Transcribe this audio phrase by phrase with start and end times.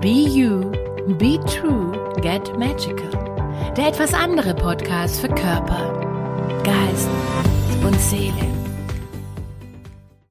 [0.00, 0.70] Be You,
[1.18, 1.92] Be True,
[2.22, 3.10] Get Magical.
[3.76, 7.10] Der etwas andere Podcast für Körper, Geist
[7.84, 8.48] und Seele.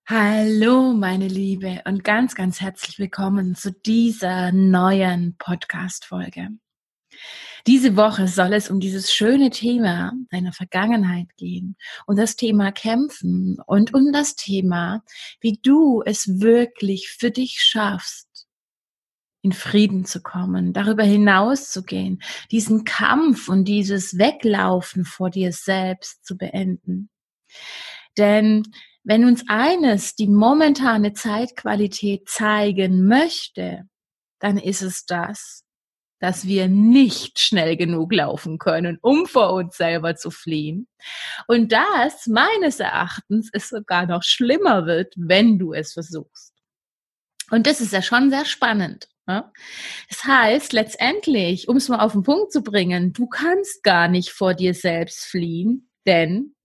[0.08, 6.48] Hallo, meine Liebe, und ganz, ganz herzlich willkommen zu dieser neuen Podcast-Folge.
[7.68, 11.76] Diese Woche soll es um dieses schöne Thema deiner Vergangenheit gehen,
[12.08, 15.04] um das Thema Kämpfen und um das Thema,
[15.42, 18.29] wie du es wirklich für dich schaffst,
[19.42, 25.54] in Frieden zu kommen, darüber hinaus zu gehen, diesen Kampf und dieses Weglaufen vor dir
[25.54, 27.10] selbst zu beenden.
[28.18, 28.64] Denn
[29.04, 33.88] wenn uns eines die momentane Zeitqualität zeigen möchte,
[34.40, 35.64] dann ist es das,
[36.20, 40.88] dass wir nicht schnell genug laufen können, um vor uns selber zu fliehen.
[41.48, 46.54] Und das meines Erachtens es sogar noch schlimmer wird, wenn du es versuchst.
[47.52, 49.08] Und das ist ja schon sehr spannend.
[50.10, 54.32] Das heißt, letztendlich, um es mal auf den Punkt zu bringen, du kannst gar nicht
[54.32, 56.56] vor dir selbst fliehen, denn,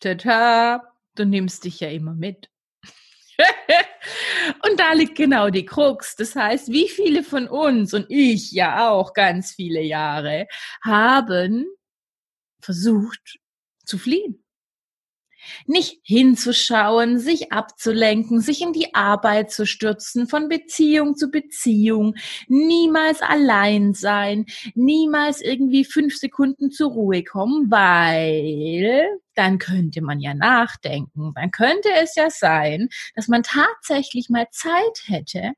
[0.00, 0.82] tata,
[1.14, 2.50] du nimmst dich ja immer mit.
[4.68, 6.16] und da liegt genau die Krux.
[6.16, 10.46] Das heißt, wie viele von uns und ich ja auch ganz viele Jahre
[10.84, 11.66] haben
[12.60, 13.38] versucht
[13.84, 14.45] zu fliehen.
[15.66, 22.14] Nicht hinzuschauen, sich abzulenken, sich in die Arbeit zu stürzen, von Beziehung zu Beziehung,
[22.48, 30.34] niemals allein sein, niemals irgendwie fünf Sekunden zur Ruhe kommen, weil dann könnte man ja
[30.34, 31.32] nachdenken.
[31.34, 35.52] Dann könnte es ja sein, dass man tatsächlich mal Zeit hätte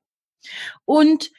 [0.85, 1.31] und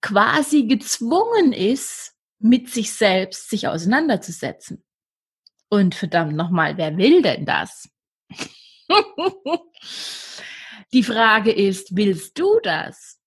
[0.00, 4.82] quasi gezwungen ist, mit sich selbst sich auseinanderzusetzen.
[5.70, 7.88] Und verdammt nochmal, wer will denn das?
[10.92, 13.20] Die Frage ist, willst du das?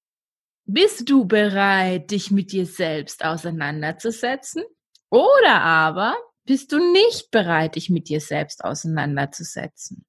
[0.66, 4.64] Bist du bereit, dich mit dir selbst auseinanderzusetzen?
[5.10, 10.06] Oder aber bist du nicht bereit, dich mit dir selbst auseinanderzusetzen?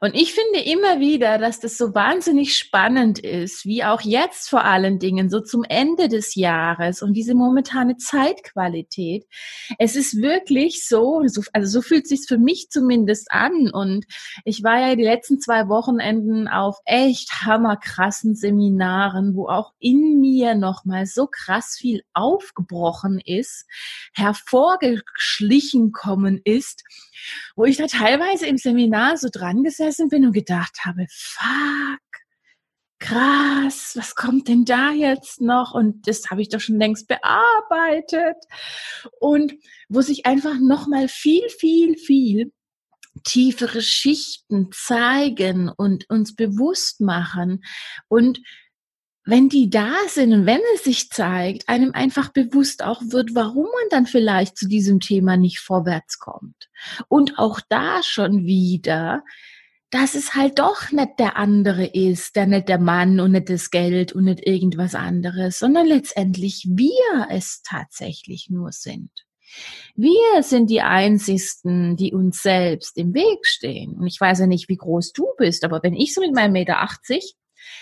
[0.00, 4.64] Und ich finde immer wieder, dass das so wahnsinnig spannend ist, wie auch jetzt vor
[4.64, 9.26] allen Dingen so zum Ende des Jahres und diese momentane Zeitqualität.
[9.78, 11.22] Es ist wirklich so,
[11.52, 13.70] also so fühlt sich für mich zumindest an.
[13.70, 14.04] Und
[14.44, 20.54] ich war ja die letzten zwei Wochenenden auf echt hammerkrassen Seminaren, wo auch in mir
[20.54, 23.66] nochmal so krass viel aufgebrochen ist,
[24.14, 26.82] hervorgeschlichen kommen ist,
[27.56, 32.00] wo ich da teilweise im Seminar so dran gesessen bin und gedacht habe, fuck,
[32.98, 35.74] krass, was kommt denn da jetzt noch?
[35.74, 38.36] Und das habe ich doch schon längst bearbeitet.
[39.20, 39.54] Und
[39.88, 42.52] wo sich einfach nochmal viel, viel, viel
[43.22, 47.64] tiefere Schichten zeigen und uns bewusst machen
[48.08, 48.40] und
[49.24, 53.64] wenn die da sind und wenn es sich zeigt, einem einfach bewusst auch wird, warum
[53.64, 56.68] man dann vielleicht zu diesem Thema nicht vorwärts kommt.
[57.08, 59.24] Und auch da schon wieder,
[59.90, 63.70] dass es halt doch nicht der andere ist, der nicht der Mann und nicht das
[63.70, 69.10] Geld und nicht irgendwas anderes, sondern letztendlich wir es tatsächlich nur sind.
[69.94, 73.92] Wir sind die Einzigsten, die uns selbst im Weg stehen.
[73.94, 76.52] Und ich weiß ja nicht, wie groß du bist, aber wenn ich so mit meinem
[76.52, 77.36] Meter 80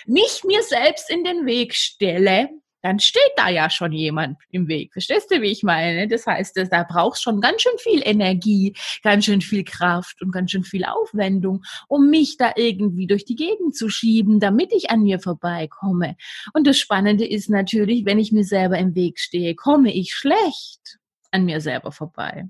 [0.06, 2.48] mich mir selbst in den Weg stelle,
[2.82, 4.92] dann steht da ja schon jemand im Weg.
[4.92, 6.08] Verstehst du, wie ich meine?
[6.08, 10.50] Das heißt, da brauchst schon ganz schön viel Energie, ganz schön viel Kraft und ganz
[10.50, 15.02] schön viel Aufwendung, um mich da irgendwie durch die Gegend zu schieben, damit ich an
[15.02, 16.16] mir vorbeikomme.
[16.52, 20.98] Und das Spannende ist natürlich, wenn ich mir selber im Weg stehe, komme ich schlecht
[21.30, 22.48] an mir selber vorbei.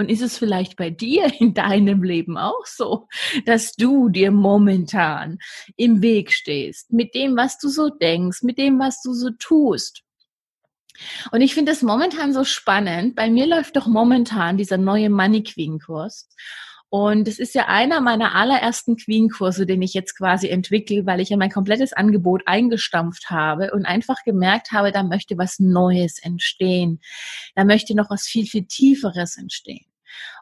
[0.00, 3.06] Und ist es vielleicht bei dir in deinem Leben auch so,
[3.44, 5.38] dass du dir momentan
[5.76, 10.02] im Weg stehst mit dem, was du so denkst, mit dem, was du so tust?
[11.32, 13.14] Und ich finde es momentan so spannend.
[13.14, 16.30] Bei mir läuft doch momentan dieser neue Money Queen Kurs.
[16.88, 21.28] Und es ist ja einer meiner allerersten Queen-Kurse, den ich jetzt quasi entwickle, weil ich
[21.28, 27.00] ja mein komplettes Angebot eingestampft habe und einfach gemerkt habe, da möchte was Neues entstehen.
[27.54, 29.89] Da möchte noch was viel, viel Tieferes entstehen.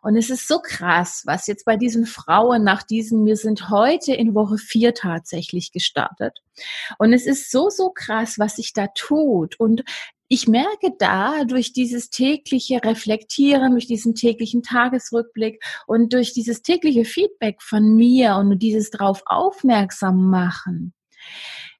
[0.02, 4.14] Und es ist so krass, was jetzt bei diesen Frauen nach diesen, wir sind heute
[4.14, 6.38] in Woche vier tatsächlich gestartet.
[6.98, 9.58] Und es ist so, so krass, was sich da tut.
[9.58, 9.84] Und
[10.28, 17.06] ich merke da durch dieses tägliche Reflektieren, durch diesen täglichen Tagesrückblick und durch dieses tägliche
[17.06, 20.92] Feedback von mir und dieses drauf aufmerksam machen,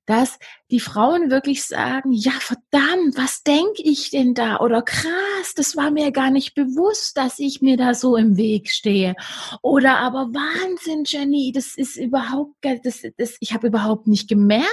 [0.09, 0.39] dass
[0.71, 4.59] die Frauen wirklich sagen, ja verdammt, was denke ich denn da?
[4.59, 8.71] Oder krass, das war mir gar nicht bewusst, dass ich mir da so im Weg
[8.71, 9.15] stehe.
[9.61, 14.69] Oder aber Wahnsinn, Jenny, das ist überhaupt, das, das, ich habe überhaupt nicht gemerkt,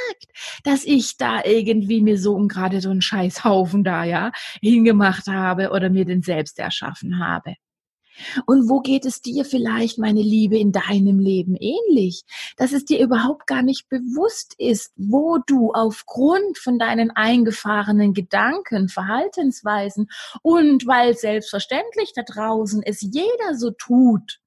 [0.63, 5.71] dass ich da irgendwie mir so um gerade so einen Scheißhaufen da, ja, hingemacht habe
[5.71, 7.55] oder mir den selbst erschaffen habe.
[8.45, 12.23] Und wo geht es dir vielleicht, meine Liebe, in deinem Leben ähnlich?
[12.57, 18.89] Dass es dir überhaupt gar nicht bewusst ist, wo du aufgrund von deinen eingefahrenen Gedanken,
[18.89, 20.07] Verhaltensweisen
[20.41, 24.39] und weil selbstverständlich da draußen es jeder so tut,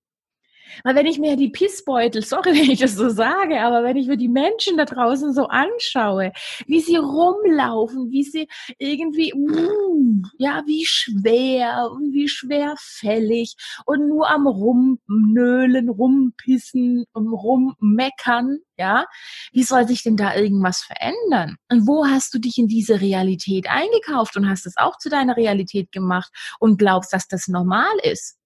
[0.84, 4.06] weil wenn ich mir die Pissbeutel, sorry, wenn ich das so sage, aber wenn ich
[4.06, 6.32] mir die Menschen da draußen so anschaue,
[6.66, 8.48] wie sie rumlaufen, wie sie
[8.78, 13.54] irgendwie, mm, ja, wie schwer und wie schwerfällig
[13.86, 19.06] und nur am Rumnölen, rumpissen rummeckern, ja,
[19.52, 21.56] wie soll sich denn da irgendwas verändern?
[21.70, 25.36] Und wo hast du dich in diese Realität eingekauft und hast es auch zu deiner
[25.36, 26.30] Realität gemacht
[26.60, 28.37] und glaubst, dass das normal ist?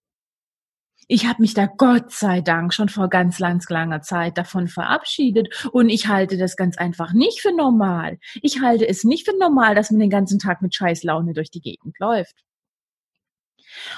[1.13, 5.69] Ich habe mich da Gott sei Dank schon vor ganz, ganz langer Zeit davon verabschiedet
[5.71, 8.19] und ich halte das ganz einfach nicht für normal.
[8.41, 11.61] Ich halte es nicht für normal, dass man den ganzen Tag mit Scheißlaune durch die
[11.61, 12.37] Gegend läuft.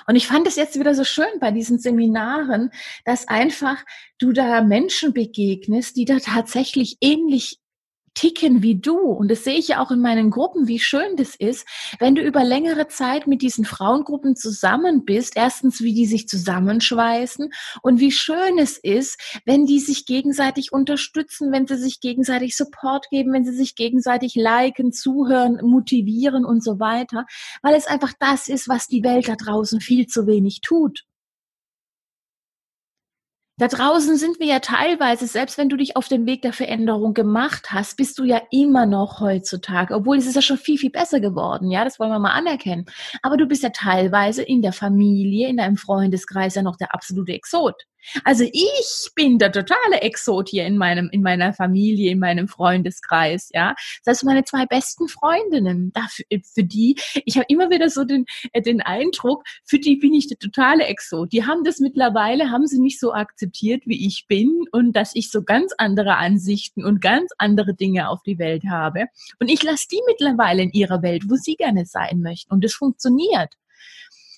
[0.09, 2.71] Und ich fand es jetzt wieder so schön bei diesen Seminaren,
[3.05, 3.85] dass einfach
[4.19, 7.61] du da Menschen begegnest, die da tatsächlich ähnlich
[8.15, 8.99] ticken wie du.
[8.99, 11.67] Und das sehe ich ja auch in meinen Gruppen, wie schön das ist,
[11.99, 15.37] wenn du über längere Zeit mit diesen Frauengruppen zusammen bist.
[15.37, 17.51] Erstens, wie die sich zusammenschweißen
[17.83, 23.11] und wie schön es ist, wenn die sich gegenseitig unterstützen, wenn sie sich gegenseitig Support
[23.11, 27.27] geben, wenn sie sich gegenseitig liken, zuhören, motivieren und so weiter.
[27.63, 31.05] Weil es einfach das ist, was die Welt da draußen viel zu wenig tut.
[33.57, 37.15] Da draußen sind wir ja teilweise, selbst wenn du dich auf den Weg der Veränderung
[37.15, 40.91] gemacht hast, bist du ja immer noch heutzutage, obwohl es ist ja schon viel, viel
[40.91, 42.87] besser geworden, ja, das wollen wir mal anerkennen.
[43.23, 47.33] Aber du bist ja teilweise in der Familie, in deinem Freundeskreis ja noch der absolute
[47.33, 47.81] Exot.
[48.25, 53.51] Also ich bin der totale Exot hier in meinem, in meiner Familie, in meinem Freundeskreis,
[53.53, 53.75] ja.
[54.05, 58.27] Das heißt, meine zwei besten Freundinnen, dafür, für die, ich habe immer wieder so den,
[58.53, 61.33] äh, den Eindruck, für die bin ich der totale Exot.
[61.33, 65.31] Die haben das mittlerweile, haben sie mich so akzeptiert, wie ich bin und dass ich
[65.31, 69.07] so ganz andere Ansichten und ganz andere Dinge auf die Welt habe.
[69.41, 72.53] Und ich lasse die mittlerweile in ihrer Welt, wo sie gerne sein möchten.
[72.53, 73.55] Und das funktioniert.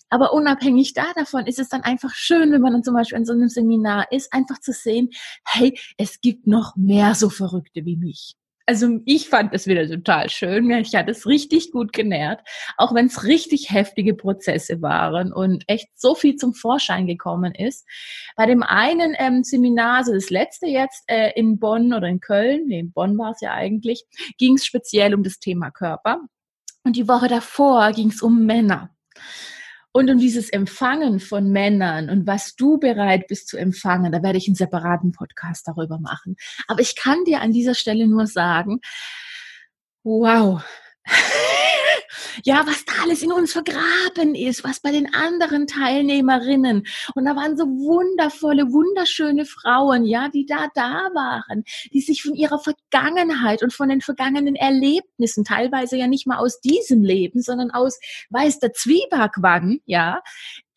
[0.09, 3.25] Aber unabhängig da davon ist es dann einfach schön, wenn man dann zum Beispiel in
[3.25, 5.11] so einem Seminar ist, einfach zu sehen,
[5.45, 8.37] hey, es gibt noch mehr so Verrückte wie mich.
[8.69, 10.69] Also ich fand es wieder total schön.
[10.73, 12.41] Ich hatte es richtig gut genährt,
[12.77, 17.87] auch wenn es richtig heftige Prozesse waren und echt so viel zum Vorschein gekommen ist.
[18.35, 22.67] Bei dem einen ähm, Seminar, also das letzte jetzt äh, in Bonn oder in Köln,
[22.67, 24.05] nee, in Bonn war es ja eigentlich,
[24.37, 26.19] ging es speziell um das Thema Körper.
[26.83, 28.91] Und die Woche davor ging es um Männer.
[29.97, 34.37] Und um dieses Empfangen von Männern und was du bereit bist zu empfangen, da werde
[34.37, 36.37] ich einen separaten Podcast darüber machen.
[36.69, 38.81] Aber ich kann dir an dieser Stelle nur sagen,
[40.05, 40.63] wow.
[42.45, 46.87] Ja, was da alles in uns vergraben ist, was bei den anderen Teilnehmerinnen.
[47.15, 52.35] Und da waren so wundervolle, wunderschöne Frauen, ja, die da da waren, die sich von
[52.35, 57.71] ihrer Vergangenheit und von den vergangenen Erlebnissen, teilweise ja nicht mal aus diesem Leben, sondern
[57.71, 57.99] aus
[58.31, 60.23] weiß der Zwieback wann, ja,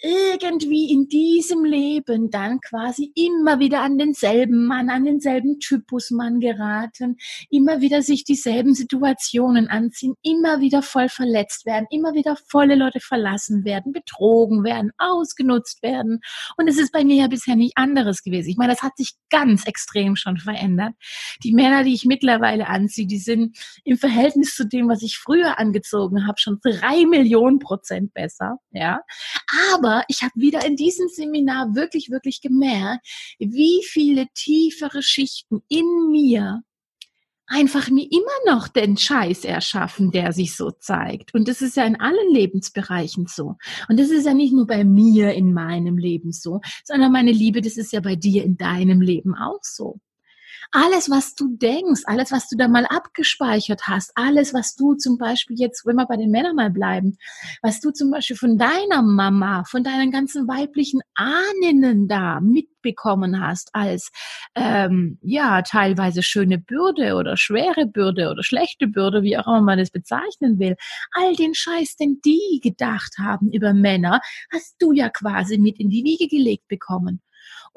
[0.01, 6.39] irgendwie in diesem Leben dann quasi immer wieder an denselben Mann, an denselben Typus Mann
[6.39, 7.17] geraten,
[7.49, 12.99] immer wieder sich dieselben Situationen anziehen, immer wieder voll verletzt werden, immer wieder volle Leute
[12.99, 16.21] verlassen werden, betrogen werden, ausgenutzt werden.
[16.57, 18.49] Und es ist bei mir ja bisher nicht anderes gewesen.
[18.49, 20.93] Ich meine, das hat sich ganz extrem schon verändert.
[21.43, 25.59] Die Männer, die ich mittlerweile anziehe, die sind im Verhältnis zu dem, was ich früher
[25.59, 28.57] angezogen habe, schon drei Millionen Prozent besser.
[28.71, 29.01] Ja,
[29.73, 33.05] aber aber ich habe wieder in diesem Seminar wirklich, wirklich gemerkt,
[33.39, 36.61] wie viele tiefere Schichten in mir
[37.47, 41.33] einfach mir immer noch den Scheiß erschaffen, der sich so zeigt.
[41.33, 43.55] Und das ist ja in allen Lebensbereichen so.
[43.87, 47.61] Und das ist ja nicht nur bei mir in meinem Leben so, sondern meine Liebe,
[47.61, 49.99] das ist ja bei dir in deinem Leben auch so.
[50.71, 55.17] Alles, was du denkst, alles, was du da mal abgespeichert hast, alles, was du zum
[55.17, 57.17] Beispiel jetzt, wenn wir bei den Männern mal bleiben,
[57.63, 63.69] was du zum Beispiel von deiner Mama, von deinen ganzen weiblichen Ahnen da mitbekommen hast,
[63.73, 64.11] als
[64.53, 69.79] ähm, ja teilweise schöne Bürde oder schwere Bürde oder schlechte Bürde, wie auch immer man
[69.79, 70.75] das bezeichnen will,
[71.13, 74.21] all den Scheiß, den die gedacht haben über Männer,
[74.53, 77.21] hast du ja quasi mit in die Wiege gelegt bekommen.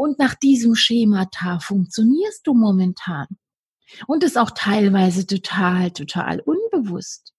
[0.03, 3.29] Und nach diesem Schemata funktionierst du momentan.
[4.09, 7.33] Und ist auch teilweise total, total unbewusst.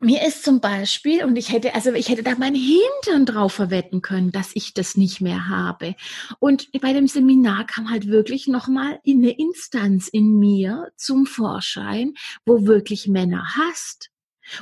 [0.00, 4.02] Mir ist zum Beispiel, und ich hätte, also ich hätte da meinen Hintern drauf verwetten
[4.02, 5.94] können, dass ich das nicht mehr habe.
[6.40, 12.12] Und bei dem Seminar kam halt wirklich nochmal eine Instanz in mir zum Vorschein,
[12.44, 14.10] wo wirklich Männer hasst.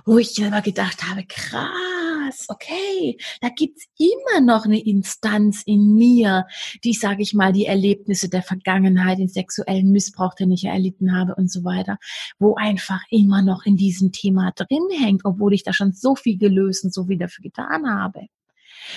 [0.04, 2.05] Wo ich selber gedacht habe, krass,
[2.49, 6.47] okay, da gibt's immer noch eine Instanz in mir,
[6.85, 11.35] die, sage ich mal, die Erlebnisse der Vergangenheit, den sexuellen Missbrauch, den ich erlitten habe
[11.35, 11.99] und so weiter,
[12.38, 16.38] wo einfach immer noch in diesem Thema drin hängt, obwohl ich da schon so viel
[16.38, 18.26] gelöst und so viel dafür getan habe.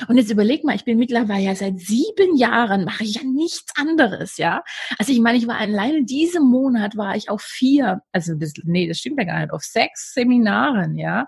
[0.07, 3.73] Und jetzt überleg mal, ich bin mittlerweile ja seit sieben Jahren, mache ich ja nichts
[3.75, 4.63] anderes, ja.
[4.97, 8.87] Also ich meine, ich war alleine diesen Monat war ich auf vier, also das, nee,
[8.87, 11.27] das stimmt ja gar nicht, auf sechs Seminaren, ja.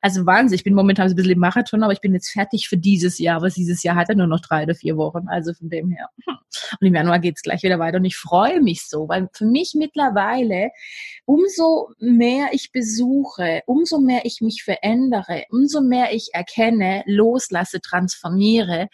[0.00, 2.76] Also Wahnsinn, ich bin momentan ein bisschen im Marathon, aber ich bin jetzt fertig für
[2.76, 5.68] dieses Jahr, was dieses Jahr hat ja nur noch drei oder vier Wochen, also von
[5.68, 6.08] dem her.
[6.80, 9.74] Und im Januar geht's gleich wieder weiter und ich freue mich so, weil für mich
[9.74, 10.70] mittlerweile,
[11.24, 18.88] umso mehr ich besuche, umso mehr ich mich verändere, umso mehr ich erkenne, loslasse, transformiere,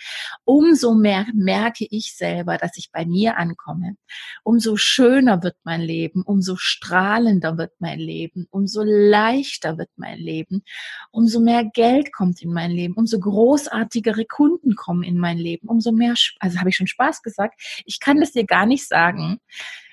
[0.44, 3.96] umso mehr merke ich selber, dass ich bei mir ankomme.
[4.44, 10.62] Umso schöner wird mein Leben, umso strahlender wird mein Leben, umso leichter wird mein Leben,
[11.10, 15.92] umso mehr Geld kommt in mein Leben, umso großartigere Kunden kommen in mein Leben, umso
[15.92, 19.38] mehr, also habe ich schon Spaß gesagt, ich kann das dir gar nicht sagen.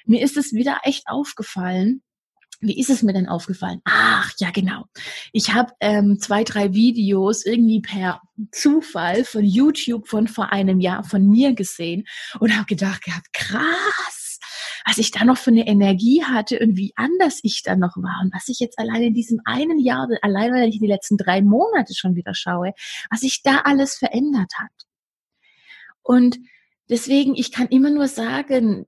[0.05, 2.01] Mir ist es wieder echt aufgefallen,
[2.61, 3.81] wie ist es mir denn aufgefallen?
[3.85, 4.85] Ach, ja, genau.
[5.31, 11.03] Ich habe ähm, zwei, drei Videos irgendwie per Zufall von YouTube von vor einem Jahr
[11.03, 12.05] von mir gesehen
[12.39, 14.39] und habe gedacht gehabt, krass,
[14.85, 18.21] was ich da noch für eine Energie hatte und wie anders ich da noch war
[18.23, 21.41] und was ich jetzt allein in diesem einen Jahr, allein weil ich die letzten drei
[21.41, 22.73] Monate schon wieder schaue,
[23.09, 24.71] was sich da alles verändert hat.
[26.01, 26.39] Und
[26.89, 28.85] deswegen, ich kann immer nur sagen,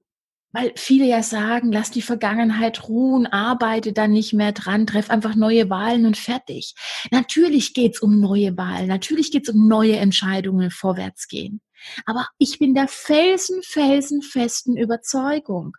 [0.51, 5.35] weil viele ja sagen, lass die Vergangenheit ruhen, arbeite dann nicht mehr dran, treff einfach
[5.35, 6.75] neue Wahlen und fertig.
[7.11, 11.61] Natürlich geht's um neue Wahlen, natürlich geht's um neue Entscheidungen, vorwärts gehen.
[12.05, 15.73] Aber ich bin der felsen, felsenfesten Überzeugung,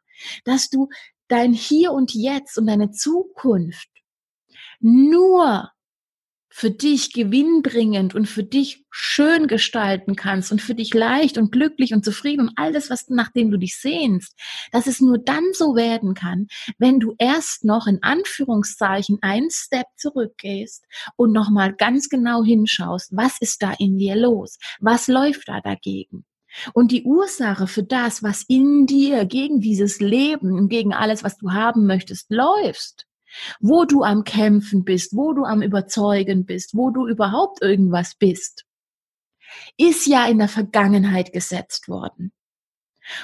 [0.45, 0.89] dass du
[1.29, 3.89] dein Hier und Jetzt und deine Zukunft
[4.81, 5.71] nur
[6.55, 11.95] für dich gewinnbringend und für dich schön gestalten kannst und für dich leicht und glücklich
[11.95, 14.39] und zufrieden und all das, was nachdem du dich sehnst,
[14.71, 19.87] dass es nur dann so werden kann, wenn du erst noch in Anführungszeichen einen Step
[19.97, 20.85] zurückgehst
[21.17, 24.59] und nochmal ganz genau hinschaust, was ist da in dir los?
[24.79, 26.27] Was läuft da dagegen?
[26.75, 31.39] Und die Ursache für das, was in dir gegen dieses Leben und gegen alles, was
[31.39, 33.07] du haben möchtest, läuft,
[33.61, 38.65] wo du am Kämpfen bist, wo du am Überzeugen bist, wo du überhaupt irgendwas bist,
[39.77, 42.33] ist ja in der Vergangenheit gesetzt worden.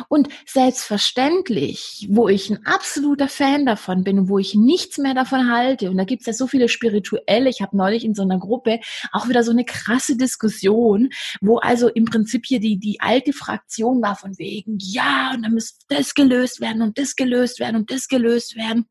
[0.08, 5.90] Und selbstverständlich, wo ich ein absoluter Fan davon bin wo ich nichts mehr davon halte,
[5.90, 8.80] und da gibt's ja so viele spirituelle, ich habe neulich in so einer Gruppe
[9.12, 14.02] auch wieder so eine krasse Diskussion, wo also im Prinzip hier die, die alte Fraktion
[14.02, 17.90] war von wegen, ja, und dann muss das gelöst werden und das gelöst werden und
[17.90, 18.86] das gelöst werden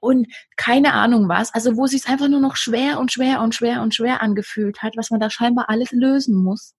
[0.00, 3.82] und keine Ahnung was, also wo sich einfach nur noch schwer und schwer und schwer
[3.82, 6.74] und schwer angefühlt hat, was man da scheinbar alles lösen muss.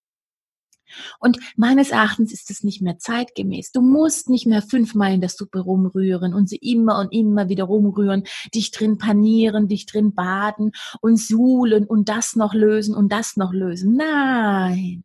[1.19, 3.71] Und meines Erachtens ist es nicht mehr zeitgemäß.
[3.71, 7.65] Du musst nicht mehr fünfmal in der Suppe rumrühren und sie immer und immer wieder
[7.65, 10.71] rumrühren, dich drin panieren, dich drin baden
[11.01, 13.95] und suhlen und das noch lösen und das noch lösen.
[13.95, 15.03] Nein.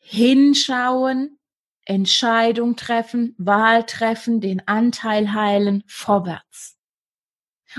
[0.00, 1.38] Hinschauen,
[1.84, 6.77] Entscheidung treffen, Wahl treffen, den Anteil heilen, vorwärts.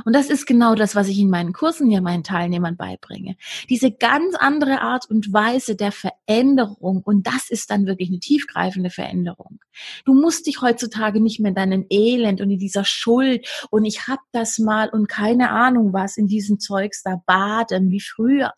[0.05, 3.35] Und das ist genau das, was ich in meinen Kursen ja meinen Teilnehmern beibringe.
[3.69, 7.01] Diese ganz andere Art und Weise der Veränderung.
[7.03, 9.59] Und das ist dann wirklich eine tiefgreifende Veränderung.
[10.05, 14.07] Du musst dich heutzutage nicht mehr in deinem Elend und in dieser Schuld und ich
[14.07, 18.53] hab das mal und keine Ahnung was in diesem Zeugs da baden wie früher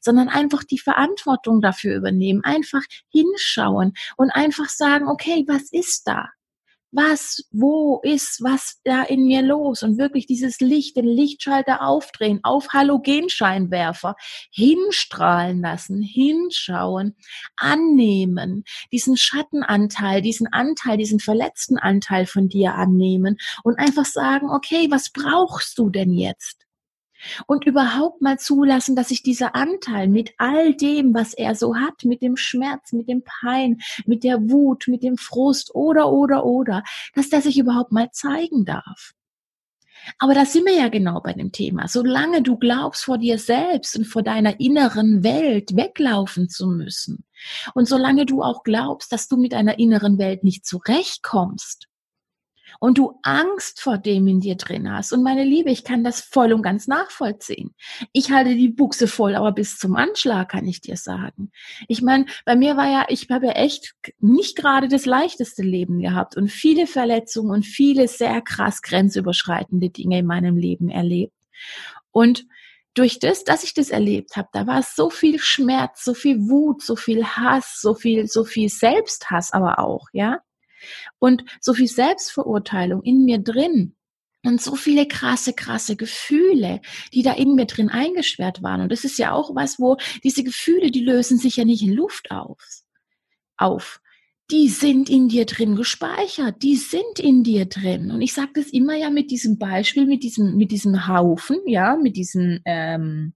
[0.00, 6.28] sondern einfach die Verantwortung dafür übernehmen, einfach hinschauen und einfach sagen, okay, was ist da?
[6.96, 12.40] Was, wo ist, was da in mir los und wirklich dieses Licht, den Lichtschalter aufdrehen,
[12.42, 14.16] auf Halogenscheinwerfer,
[14.50, 17.16] hinstrahlen lassen, hinschauen,
[17.56, 24.88] annehmen, diesen Schattenanteil, diesen Anteil, diesen verletzten Anteil von dir annehmen und einfach sagen, okay,
[24.90, 26.65] was brauchst du denn jetzt?
[27.46, 32.04] Und überhaupt mal zulassen, dass sich dieser Anteil mit all dem, was er so hat,
[32.04, 36.82] mit dem Schmerz, mit dem Pein, mit der Wut, mit dem Frust oder, oder, oder,
[37.14, 39.12] dass der sich überhaupt mal zeigen darf.
[40.18, 41.88] Aber da sind wir ja genau bei dem Thema.
[41.88, 47.24] Solange du glaubst, vor dir selbst und vor deiner inneren Welt weglaufen zu müssen,
[47.74, 51.88] Und solange du auch glaubst, dass du mit deiner inneren Welt nicht zurechtkommst,
[52.80, 55.12] und du Angst vor dem in dir drin hast.
[55.12, 57.74] Und meine Liebe, ich kann das voll und ganz nachvollziehen.
[58.12, 61.50] Ich halte die Buchse voll, aber bis zum Anschlag kann ich dir sagen.
[61.88, 66.00] Ich meine, bei mir war ja, ich habe ja echt nicht gerade das leichteste Leben
[66.00, 71.34] gehabt und viele Verletzungen und viele sehr krass grenzüberschreitende Dinge in meinem Leben erlebt.
[72.10, 72.46] Und
[72.94, 76.82] durch das, dass ich das erlebt habe, da war so viel Schmerz, so viel Wut,
[76.82, 80.40] so viel Hass, so viel, so viel Selbsthass aber auch, ja
[81.18, 83.96] und so viel Selbstverurteilung in mir drin
[84.46, 86.80] und so viele krasse, krasse Gefühle,
[87.12, 88.80] die da in mir drin eingesperrt waren.
[88.80, 91.92] Und das ist ja auch was, wo diese Gefühle, die lösen sich ja nicht in
[91.92, 92.62] Luft auf.
[93.56, 94.00] auf.
[94.52, 98.12] Die sind in dir drin gespeichert, die sind in dir drin.
[98.12, 101.96] Und ich sage das immer ja mit diesem Beispiel, mit diesem, mit diesem Haufen, ja,
[101.96, 103.34] mit diesem, ähm,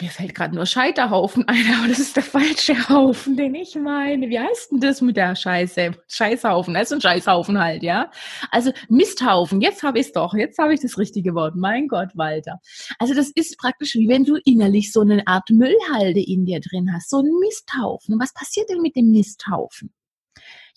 [0.00, 4.28] mir fällt gerade nur Scheiterhaufen ein, aber das ist der falsche Haufen, den ich meine.
[4.28, 5.92] Wie heißt denn das mit der Scheiße?
[6.08, 8.10] Scheißhaufen, das ist ein Scheißhaufen halt, ja?
[8.50, 11.56] Also Misthaufen, jetzt habe ich es doch, jetzt habe ich das richtige Wort.
[11.56, 12.60] Mein Gott, Walter.
[12.98, 16.92] Also das ist praktisch wie wenn du innerlich so eine Art Müllhalde in dir drin
[16.92, 18.18] hast, so ein Misthaufen.
[18.20, 19.90] Was passiert denn mit dem Misthaufen?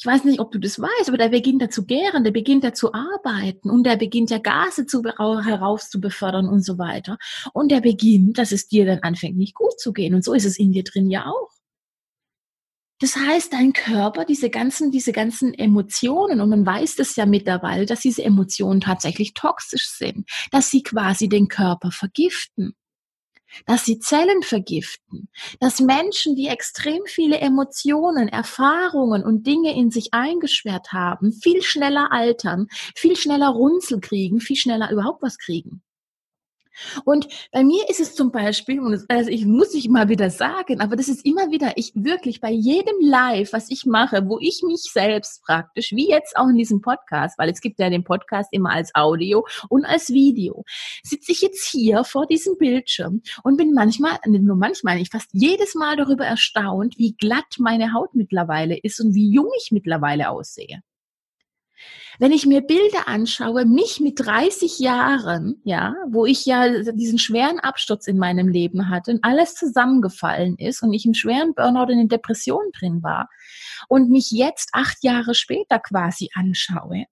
[0.02, 2.64] Ich weiß nicht, ob du das weißt, aber der beginnt da zu gären, der beginnt
[2.64, 7.20] da zu arbeiten und der beginnt ja Gase zu, heraus zu befördern und so weiter.
[7.54, 10.16] Und der beginnt, dass es dir dann anfängt, nicht gut zu gehen.
[10.16, 11.52] Und so ist es in dir drin ja auch.
[13.00, 17.86] Das heißt, dein Körper, diese ganzen, diese ganzen Emotionen, und man weiß das ja mittlerweile,
[17.86, 22.74] dass diese Emotionen tatsächlich toxisch sind, dass sie quasi den Körper vergiften
[23.66, 25.30] dass sie Zellen vergiften,
[25.60, 32.12] dass Menschen, die extrem viele Emotionen, Erfahrungen und Dinge in sich eingesperrt haben, viel schneller
[32.12, 35.82] altern, viel schneller Runzel kriegen, viel schneller überhaupt was kriegen.
[37.06, 40.96] Und bei mir ist es zum Beispiel, also ich muss ich mal wieder sagen, aber
[40.96, 44.82] das ist immer wieder, ich wirklich bei jedem Live, was ich mache, wo ich mich
[44.84, 48.72] selbst praktisch, wie jetzt auch in diesem Podcast, weil es gibt ja den Podcast immer
[48.72, 50.64] als Audio und als Video,
[51.04, 55.76] sitze ich jetzt hier vor diesem Bildschirm und bin manchmal, nur manchmal, ich fast jedes
[55.76, 60.82] Mal darüber erstaunt, wie glatt meine Haut mittlerweile ist und wie jung ich mittlerweile aussehe.
[62.20, 67.60] Wenn ich mir Bilder anschaue, mich mit 30 Jahren, ja, wo ich ja diesen schweren
[67.60, 72.08] Absturz in meinem Leben hatte und alles zusammengefallen ist und ich im schweren Burnout in
[72.10, 73.28] Depression drin war
[73.88, 77.06] und mich jetzt acht Jahre später quasi anschaue,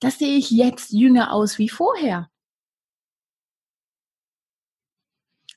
[0.00, 2.28] da sehe ich jetzt jünger aus wie vorher.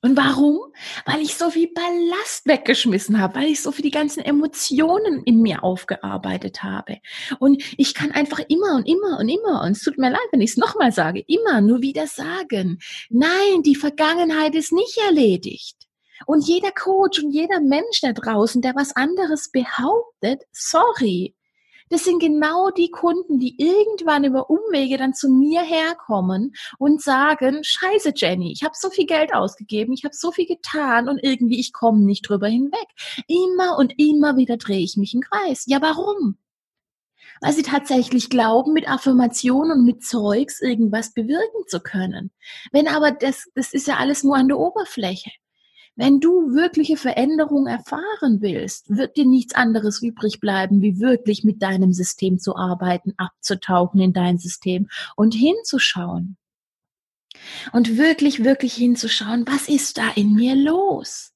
[0.06, 0.60] Und warum?
[1.08, 5.42] Weil ich so viel Ballast weggeschmissen habe, weil ich so viel die ganzen Emotionen in
[5.42, 7.00] mir aufgearbeitet habe.
[7.40, 10.42] Und ich kann einfach immer und immer und immer, und es tut mir leid, wenn
[10.42, 12.78] ich es nochmal sage, immer nur wieder sagen,
[13.10, 15.88] nein, die Vergangenheit ist nicht erledigt.
[16.28, 21.34] Und jeder Coach und jeder Mensch da draußen, der was anderes behauptet, sorry,
[21.90, 27.60] das sind genau die Kunden, die irgendwann über Umwege dann zu mir herkommen und sagen,
[27.64, 31.60] scheiße Jenny, ich habe so viel Geld ausgegeben, ich habe so viel getan und irgendwie
[31.60, 32.88] ich komme nicht drüber hinweg.
[33.28, 35.66] Immer und immer wieder drehe ich mich im Kreis.
[35.68, 36.38] Ja, warum?
[37.42, 42.32] Weil sie tatsächlich glauben, mit Affirmationen und mit Zeugs irgendwas bewirken zu können.
[42.72, 45.32] Wenn aber das, das ist ja alles nur an der Oberfläche.
[45.98, 51.62] Wenn du wirkliche Veränderung erfahren willst, wird dir nichts anderes übrig bleiben, wie wirklich mit
[51.62, 56.36] deinem System zu arbeiten, abzutauchen in dein System und hinzuschauen.
[57.72, 61.34] Und wirklich, wirklich hinzuschauen, was ist da in mir los?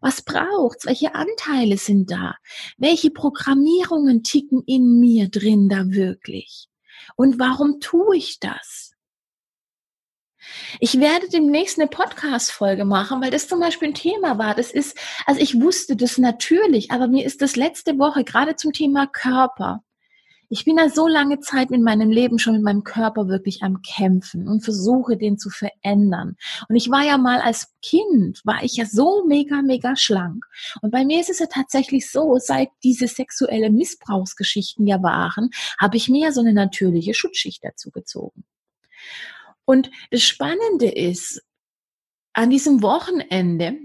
[0.00, 0.86] Was braucht's?
[0.86, 2.34] Welche Anteile sind da?
[2.76, 6.68] Welche Programmierungen ticken in mir drin da wirklich?
[7.16, 8.87] Und warum tue ich das?
[10.80, 14.54] Ich werde demnächst eine Podcast-Folge machen, weil das zum Beispiel ein Thema war.
[14.54, 18.72] Das ist, also ich wusste das natürlich, aber mir ist das letzte Woche gerade zum
[18.72, 19.82] Thema Körper.
[20.50, 23.82] Ich bin da so lange Zeit in meinem Leben schon mit meinem Körper wirklich am
[23.82, 26.36] Kämpfen und versuche, den zu verändern.
[26.70, 30.46] Und ich war ja mal als Kind, war ich ja so mega, mega schlank.
[30.80, 35.98] Und bei mir ist es ja tatsächlich so, seit diese sexuelle Missbrauchsgeschichten ja waren, habe
[35.98, 38.44] ich mir ja so eine natürliche Schutzschicht dazu gezogen.
[39.68, 41.42] Und das Spannende ist,
[42.32, 43.76] an diesem Wochenende,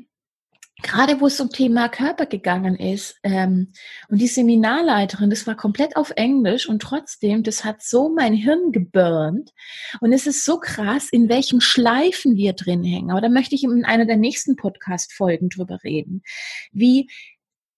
[0.81, 3.73] gerade wo es zum Thema Körper gegangen ist, ähm,
[4.07, 8.71] und die Seminarleiterin, das war komplett auf Englisch und trotzdem, das hat so mein Hirn
[8.71, 9.51] geburnt.
[9.99, 13.11] Und es ist so krass, in welchen Schleifen wir drin hängen.
[13.11, 16.23] Aber da möchte ich in einer der nächsten Podcast-Folgen drüber reden.
[16.71, 17.09] Wie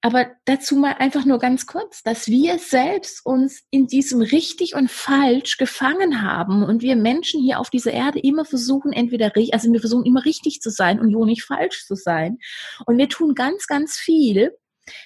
[0.06, 4.92] aber dazu mal einfach nur ganz kurz, dass wir selbst uns in diesem richtig und
[4.92, 9.80] falsch gefangen haben und wir Menschen hier auf dieser Erde immer versuchen, entweder, also wir
[9.80, 12.38] versuchen immer richtig zu sein und jo nicht falsch zu sein.
[12.86, 14.52] Und wir tun ganz, ganz viel,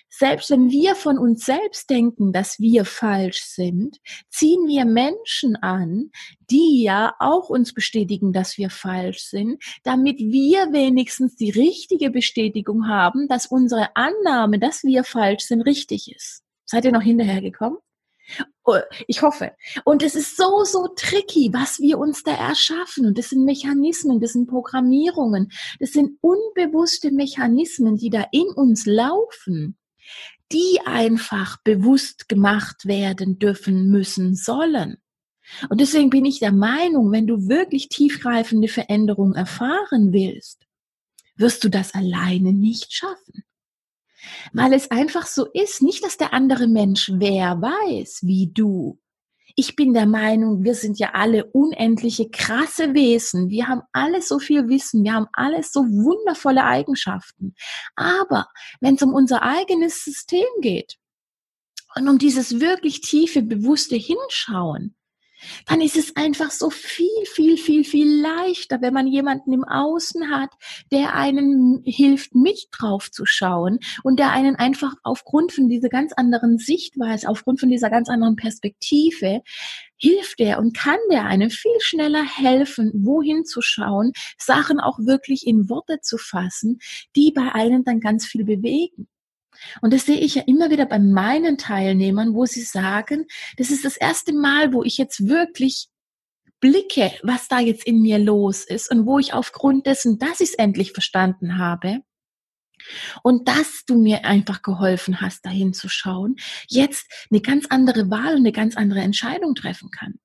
[0.10, 3.98] selbst wenn wir von uns selbst denken, dass wir falsch sind,
[4.30, 6.12] ziehen wir Menschen an,
[6.50, 12.88] die ja auch uns bestätigen, dass wir falsch sind, damit wir wenigstens die richtige Bestätigung
[12.88, 16.44] haben, dass unsere Annahme, dass wir falsch sind, richtig ist.
[16.66, 17.80] Seid ihr noch hinterhergekommen?
[19.08, 19.52] Ich hoffe.
[19.84, 23.06] Und es ist so, so tricky, was wir uns da erschaffen.
[23.06, 28.86] Und das sind Mechanismen, das sind Programmierungen, das sind unbewusste Mechanismen, die da in uns
[28.86, 29.76] laufen
[30.52, 34.98] die einfach bewusst gemacht werden dürfen, müssen, sollen.
[35.70, 40.66] Und deswegen bin ich der Meinung, wenn du wirklich tiefgreifende Veränderungen erfahren willst,
[41.36, 43.44] wirst du das alleine nicht schaffen.
[44.54, 49.00] Weil es einfach so ist, nicht, dass der andere Mensch wer weiß wie du,
[49.60, 53.50] ich bin der Meinung, wir sind ja alle unendliche krasse Wesen.
[53.50, 55.04] Wir haben alle so viel Wissen.
[55.04, 57.56] Wir haben alle so wundervolle Eigenschaften.
[57.96, 58.48] Aber
[58.80, 60.98] wenn es um unser eigenes System geht
[61.96, 64.96] und um dieses wirklich tiefe, bewusste Hinschauen,
[65.66, 70.30] dann ist es einfach so viel, viel, viel, viel leichter, wenn man jemanden im Außen
[70.30, 70.50] hat,
[70.92, 76.14] der einen hilft, mit drauf zu schauen und der einen einfach aufgrund von dieser ganz
[76.14, 79.42] anderen Sichtweise, aufgrund von dieser ganz anderen Perspektive,
[79.98, 85.46] hilft der und kann der einem viel schneller helfen, wohin zu schauen, Sachen auch wirklich
[85.46, 86.80] in Worte zu fassen,
[87.16, 89.08] die bei einem dann ganz viel bewegen.
[89.82, 93.26] Und das sehe ich ja immer wieder bei meinen Teilnehmern, wo sie sagen,
[93.58, 95.88] das ist das erste Mal, wo ich jetzt wirklich
[96.60, 100.50] blicke, was da jetzt in mir los ist und wo ich aufgrund dessen, dass ich
[100.50, 102.02] es endlich verstanden habe,
[103.24, 108.34] und dass du mir einfach geholfen hast, dahin zu schauen, jetzt eine ganz andere Wahl
[108.34, 110.16] und eine ganz andere Entscheidung treffen kann.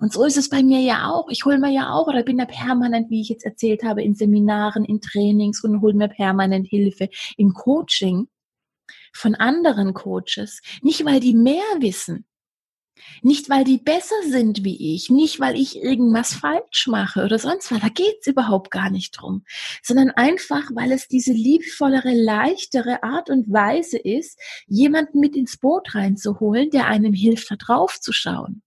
[0.00, 1.28] Und so ist es bei mir ja auch.
[1.30, 4.14] Ich hole mir ja auch oder bin da permanent, wie ich jetzt erzählt habe, in
[4.14, 8.28] Seminaren, in Trainings und hole mir permanent Hilfe im Coaching
[9.16, 12.26] von anderen Coaches, nicht weil die mehr wissen,
[13.22, 17.70] nicht weil die besser sind wie ich, nicht weil ich irgendwas falsch mache oder sonst
[17.70, 19.44] was, da geht's überhaupt gar nicht drum,
[19.82, 25.94] sondern einfach, weil es diese liebevollere, leichtere Art und Weise ist, jemanden mit ins Boot
[25.94, 28.62] reinzuholen, der einem hilft, da drauf zu schauen.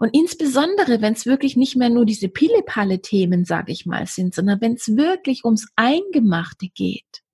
[0.00, 4.62] Und insbesondere, wenn es wirklich nicht mehr nur diese Pille-Palle-Themen, sag ich mal, sind, sondern
[4.62, 7.25] wenn es wirklich ums Eingemachte geht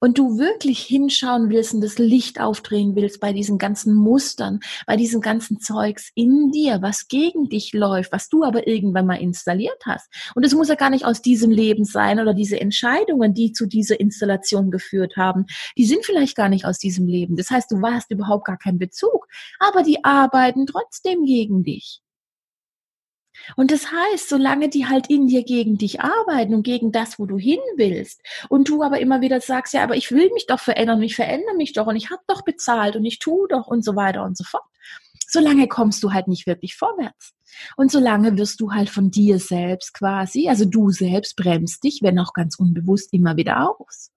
[0.00, 4.96] und du wirklich hinschauen willst und das Licht aufdrehen willst bei diesen ganzen Mustern, bei
[4.96, 9.82] diesem ganzen Zeugs in dir, was gegen dich läuft, was du aber irgendwann mal installiert
[9.84, 10.08] hast.
[10.34, 13.66] Und es muss ja gar nicht aus diesem Leben sein oder diese Entscheidungen, die zu
[13.66, 17.36] dieser Installation geführt haben, die sind vielleicht gar nicht aus diesem Leben.
[17.36, 19.26] Das heißt, du warst überhaupt gar keinen Bezug,
[19.58, 22.02] aber die arbeiten trotzdem gegen dich.
[23.54, 27.26] Und das heißt, solange die halt in dir gegen dich arbeiten und gegen das, wo
[27.26, 30.60] du hin willst, und du aber immer wieder sagst, ja, aber ich will mich doch
[30.60, 33.84] verändern, ich verändere mich doch und ich habe doch bezahlt und ich tue doch und
[33.84, 34.64] so weiter und so fort.
[35.28, 37.32] Solange kommst du halt nicht wirklich vorwärts.
[37.76, 42.18] Und solange wirst du halt von dir selbst quasi, also du selbst bremst dich, wenn
[42.18, 44.10] auch ganz unbewusst, immer wieder aus.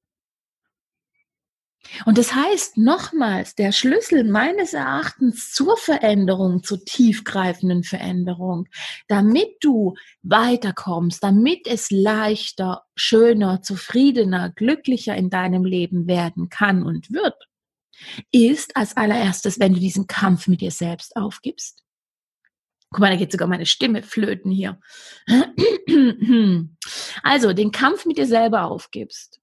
[2.06, 8.67] Und das heißt nochmals, der Schlüssel meines Erachtens zur Veränderung, zur tiefgreifenden Veränderung,
[9.08, 17.12] damit du weiterkommst, damit es leichter, schöner, zufriedener, glücklicher in deinem Leben werden kann und
[17.12, 17.36] wird,
[18.32, 21.84] ist als allererstes, wenn du diesen Kampf mit dir selbst aufgibst.
[22.91, 24.80] Guck mal, da geht sogar meine Stimme flöten hier.
[27.23, 29.38] Also, den Kampf mit dir selber aufgibst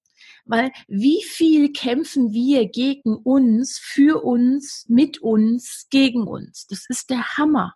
[0.46, 6.66] weil wie viel kämpfen wir gegen uns, für uns, mit uns, gegen uns?
[6.68, 7.74] Das ist der Hammer.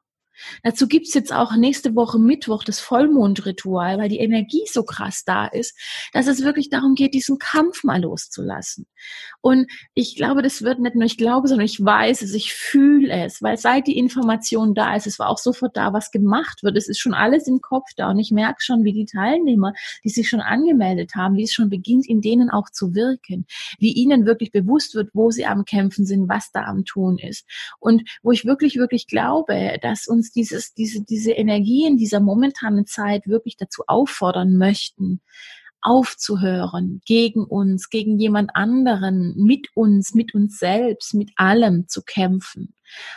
[0.62, 5.46] Dazu gibt's jetzt auch nächste Woche Mittwoch das Vollmondritual, weil die Energie so krass da
[5.46, 5.76] ist,
[6.12, 8.86] dass es wirklich darum geht, diesen Kampf mal loszulassen.
[9.40, 13.10] Und ich glaube, das wird nicht nur ich glaube, sondern ich weiß es, ich fühle
[13.24, 16.76] es, weil seit die Information da ist, es war auch sofort da, was gemacht wird.
[16.76, 19.72] Es ist schon alles im Kopf da und ich merke schon, wie die Teilnehmer,
[20.04, 23.46] die sich schon angemeldet haben, wie es schon beginnt, in denen auch zu wirken,
[23.78, 27.46] wie ihnen wirklich bewusst wird, wo sie am Kämpfen sind, was da am Tun ist.
[27.78, 32.86] Und wo ich wirklich, wirklich glaube, dass uns dieses, diese, diese Energie in dieser momentanen
[32.86, 35.20] Zeit wirklich dazu auffordern möchten,
[35.82, 42.74] aufzuhören, gegen uns, gegen jemand anderen, mit uns, mit uns selbst, mit allem zu kämpfen,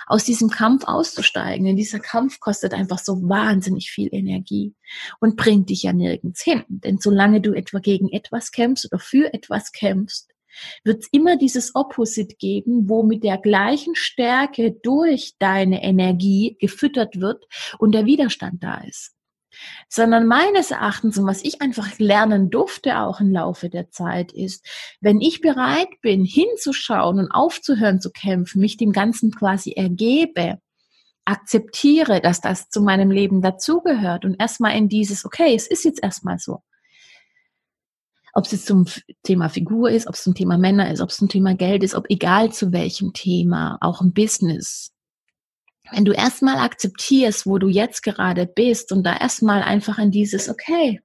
[0.07, 1.65] aus diesem Kampf auszusteigen.
[1.65, 4.75] Denn dieser Kampf kostet einfach so wahnsinnig viel Energie
[5.19, 6.63] und bringt dich ja nirgends hin.
[6.67, 10.32] Denn solange du etwa gegen etwas kämpfst oder für etwas kämpfst,
[10.83, 17.19] wird es immer dieses Opposite geben, wo mit der gleichen Stärke durch deine Energie gefüttert
[17.19, 17.45] wird
[17.79, 19.13] und der Widerstand da ist.
[19.87, 24.65] Sondern meines Erachtens und was ich einfach lernen durfte auch im Laufe der Zeit ist,
[24.99, 30.57] wenn ich bereit bin, hinzuschauen und aufzuhören zu kämpfen, mich dem Ganzen quasi ergebe,
[31.25, 36.03] akzeptiere, dass das zu meinem Leben dazugehört und erstmal in dieses, okay, es ist jetzt
[36.03, 36.61] erstmal so.
[38.33, 38.85] Ob es jetzt zum
[39.21, 41.93] Thema Figur ist, ob es zum Thema Männer ist, ob es zum Thema Geld ist,
[41.93, 44.91] ob egal zu welchem Thema, auch im Business.
[45.91, 50.49] Wenn du erstmal akzeptierst, wo du jetzt gerade bist und da erstmal einfach in dieses,
[50.49, 51.01] okay,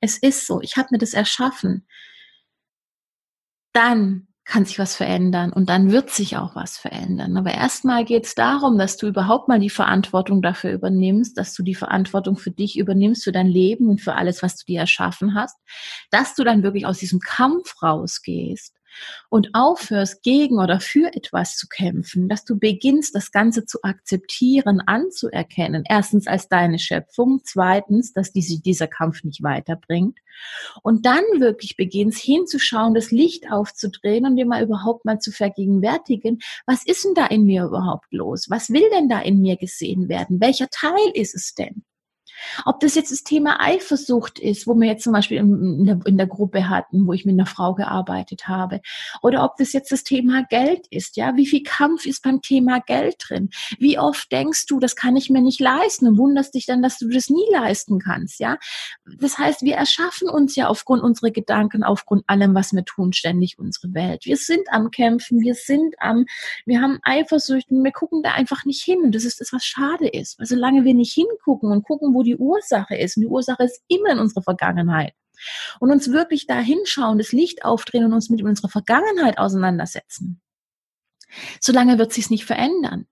[0.00, 1.86] es ist so, ich habe mir das erschaffen,
[3.72, 7.36] dann kann sich was verändern und dann wird sich auch was verändern.
[7.36, 11.64] Aber erstmal geht es darum, dass du überhaupt mal die Verantwortung dafür übernimmst, dass du
[11.64, 15.34] die Verantwortung für dich übernimmst, für dein Leben und für alles, was du dir erschaffen
[15.34, 15.56] hast,
[16.10, 18.72] dass du dann wirklich aus diesem Kampf rausgehst
[19.28, 24.80] und aufhörst, gegen oder für etwas zu kämpfen, dass du beginnst, das Ganze zu akzeptieren,
[24.80, 25.84] anzuerkennen.
[25.88, 30.18] Erstens als deine Schöpfung, zweitens, dass diese, dieser Kampf nicht weiterbringt.
[30.82, 36.40] Und dann wirklich beginnst hinzuschauen, das Licht aufzudrehen und dir mal überhaupt mal zu vergegenwärtigen,
[36.66, 38.46] was ist denn da in mir überhaupt los?
[38.48, 40.40] Was will denn da in mir gesehen werden?
[40.40, 41.84] Welcher Teil ist es denn?
[42.64, 46.16] Ob das jetzt das Thema Eifersucht ist, wo wir jetzt zum Beispiel in der, in
[46.16, 48.80] der, Gruppe hatten, wo ich mit einer Frau gearbeitet habe,
[49.22, 52.80] oder ob das jetzt das Thema Geld ist, ja, wie viel Kampf ist beim Thema
[52.80, 53.50] Geld drin?
[53.78, 56.98] Wie oft denkst du, das kann ich mir nicht leisten und wunderst dich dann, dass
[56.98, 58.58] du das nie leisten kannst, ja?
[59.18, 63.58] Das heißt, wir erschaffen uns ja aufgrund unserer Gedanken, aufgrund allem, was wir tun, ständig
[63.58, 64.24] unsere Welt.
[64.24, 66.26] Wir sind am Kämpfen, wir sind am,
[66.64, 70.08] wir haben Eifersuchten, wir gucken da einfach nicht hin und das ist das, was schade
[70.08, 70.38] ist.
[70.38, 73.16] Weil solange wir nicht hingucken und gucken, wo die Ursache ist.
[73.16, 75.14] Und die Ursache ist immer in unserer Vergangenheit.
[75.80, 80.40] Und uns wirklich da hinschauen, das Licht aufdrehen und uns mit unserer Vergangenheit auseinandersetzen.
[81.60, 83.06] Solange wird sich nicht verändern.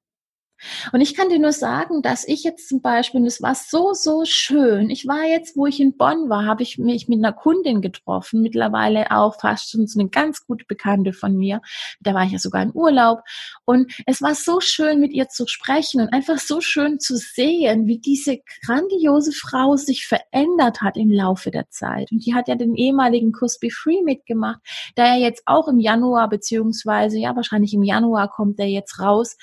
[0.92, 3.92] Und ich kann dir nur sagen, dass ich jetzt zum Beispiel, und es war so,
[3.92, 4.90] so schön.
[4.90, 8.42] Ich war jetzt, wo ich in Bonn war, habe ich mich mit einer Kundin getroffen,
[8.42, 11.61] mittlerweile auch fast schon so eine ganz gute Bekannte von mir.
[12.00, 13.20] Da war ich ja sogar im Urlaub.
[13.64, 17.87] Und es war so schön, mit ihr zu sprechen und einfach so schön zu sehen,
[17.87, 22.11] wie diese grandiose Frau sich verändert hat im Laufe der Zeit.
[22.12, 24.61] Und die hat ja den ehemaligen Kurs Be Free mitgemacht,
[24.96, 29.37] der ja jetzt auch im Januar, beziehungsweise ja, wahrscheinlich im Januar kommt der jetzt raus,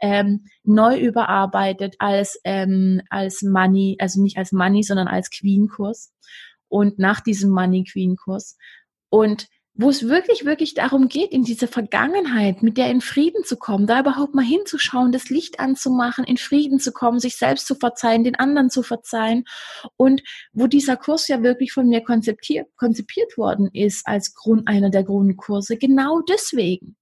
[0.00, 6.12] ähm, neu überarbeitet als, ähm, als Money, also nicht als Money, sondern als Queen-Kurs
[6.68, 8.56] und nach diesem Money Queen-Kurs.
[9.10, 9.48] Und
[9.80, 13.86] wo es wirklich, wirklich darum geht, in diese Vergangenheit, mit der in Frieden zu kommen,
[13.86, 18.24] da überhaupt mal hinzuschauen, das Licht anzumachen, in Frieden zu kommen, sich selbst zu verzeihen,
[18.24, 19.44] den anderen zu verzeihen.
[19.96, 24.90] Und wo dieser Kurs ja wirklich von mir konzipiert, konzipiert worden ist als Grund, einer
[24.90, 26.96] der Grundkurse, genau deswegen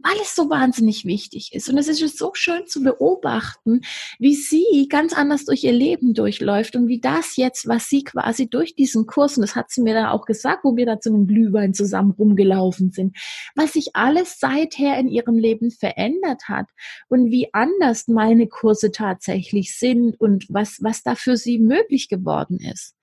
[0.00, 1.68] weil es so wahnsinnig wichtig ist.
[1.68, 3.82] Und es ist so schön zu beobachten,
[4.18, 8.48] wie sie ganz anders durch ihr Leben durchläuft und wie das jetzt, was sie quasi
[8.48, 11.10] durch diesen Kurs, und das hat sie mir dann auch gesagt, wo wir da zu
[11.10, 13.16] einem Glühwein zusammen rumgelaufen sind,
[13.54, 16.66] was sich alles seither in ihrem Leben verändert hat
[17.08, 22.58] und wie anders meine Kurse tatsächlich sind und was, was da für sie möglich geworden
[22.58, 22.94] ist.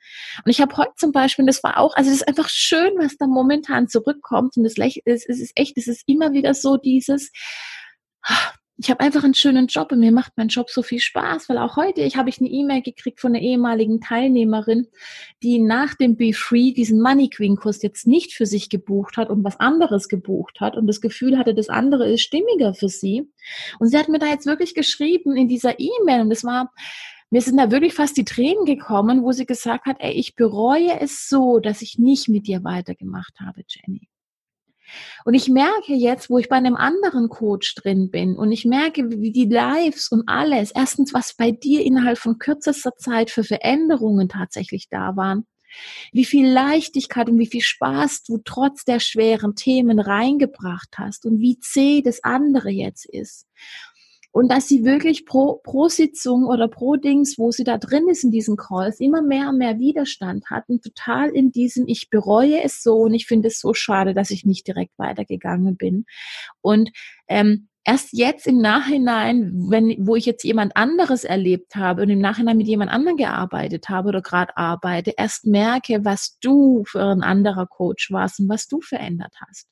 [0.43, 3.17] Und ich habe heute zum Beispiel, das war auch, also es ist einfach schön, was
[3.17, 4.57] da momentan zurückkommt.
[4.57, 7.31] Und es ist echt, es ist immer wieder so dieses,
[8.79, 11.57] ich habe einfach einen schönen Job und mir macht mein Job so viel Spaß, weil
[11.57, 14.87] auch heute ich habe ich eine E-Mail gekriegt von einer ehemaligen Teilnehmerin,
[15.41, 19.31] die nach dem Be Free diesen Money Queen Kurs jetzt nicht für sich gebucht hat
[19.31, 23.31] und was anderes gebucht hat und das Gefühl hatte, das andere ist stimmiger für sie.
[23.79, 26.71] Und sie hat mir da jetzt wirklich geschrieben in dieser E-Mail und das war
[27.29, 30.99] mir sind da wirklich fast die Tränen gekommen, wo sie gesagt hat, ey, ich bereue
[30.99, 34.07] es so, dass ich nicht mit dir weitergemacht habe, Jenny.
[35.25, 39.09] Und ich merke jetzt, wo ich bei einem anderen Coach drin bin und ich merke,
[39.09, 44.29] wie die Lives und alles, erstens, was bei dir innerhalb von kürzester Zeit für Veränderungen
[44.29, 45.45] tatsächlich da waren,
[46.13, 51.39] wie viel Leichtigkeit und wie viel Spaß du trotz der schweren Themen reingebracht hast und
[51.39, 53.45] wie zäh das andere jetzt ist
[54.37, 58.23] und dass sie wirklich pro, pro Sitzung oder pro Dings, wo sie da drin ist
[58.23, 62.83] in diesen Calls, immer mehr und mehr Widerstand hatten, total in diesem, ich bereue es
[62.83, 66.05] so und ich finde es so schade, dass ich nicht direkt weitergegangen bin.
[66.61, 66.91] Und
[67.27, 72.19] ähm, erst jetzt im Nachhinein, wenn, wo ich jetzt jemand anderes erlebt habe und im
[72.19, 77.23] Nachhinein mit jemand anderem gearbeitet habe oder gerade arbeite, erst merke, was du für ein
[77.23, 79.65] anderer Coach warst und was du verändert hast.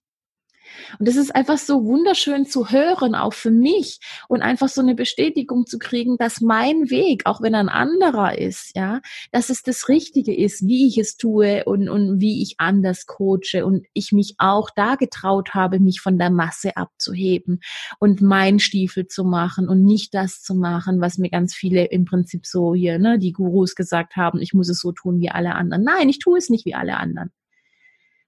[1.00, 4.96] Und das ist einfach so wunderschön zu hören, auch für mich und einfach so eine
[4.96, 9.02] Bestätigung zu kriegen, dass mein Weg, auch wenn ein anderer ist, ja,
[9.32, 13.66] dass es das Richtige ist, wie ich es tue und, und wie ich anders coache
[13.66, 17.60] und ich mich auch da getraut habe, mich von der Masse abzuheben
[18.00, 22.06] und mein Stiefel zu machen und nicht das zu machen, was mir ganz viele im
[22.06, 25.56] Prinzip so hier, ne, die Gurus gesagt haben, ich muss es so tun wie alle
[25.56, 25.84] anderen.
[25.84, 27.32] Nein, ich tue es nicht wie alle anderen.